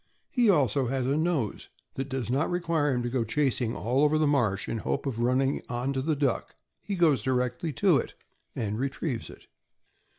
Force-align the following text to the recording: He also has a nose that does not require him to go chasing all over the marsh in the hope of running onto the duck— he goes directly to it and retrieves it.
He 0.31 0.49
also 0.49 0.87
has 0.87 1.05
a 1.05 1.15
nose 1.15 1.69
that 1.93 2.09
does 2.09 2.31
not 2.31 2.49
require 2.49 2.91
him 2.91 3.03
to 3.03 3.09
go 3.11 3.23
chasing 3.23 3.75
all 3.75 4.03
over 4.03 4.17
the 4.17 4.25
marsh 4.25 4.67
in 4.67 4.77
the 4.77 4.81
hope 4.83 5.05
of 5.05 5.19
running 5.19 5.61
onto 5.69 6.01
the 6.01 6.15
duck— 6.15 6.55
he 6.81 6.95
goes 6.95 7.21
directly 7.21 7.71
to 7.73 7.99
it 7.99 8.15
and 8.55 8.79
retrieves 8.79 9.29
it. 9.29 9.45